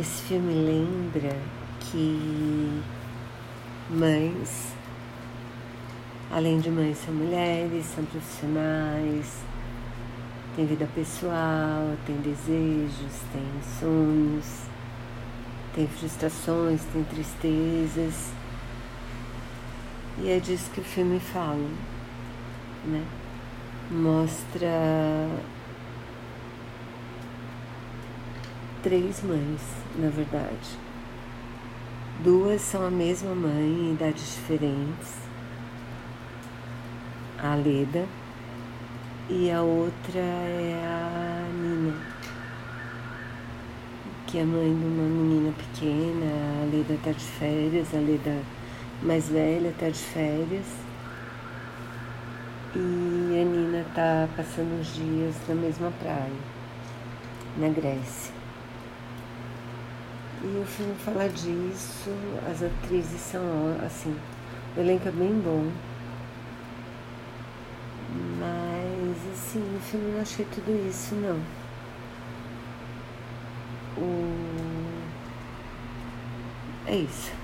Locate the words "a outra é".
39.50-40.82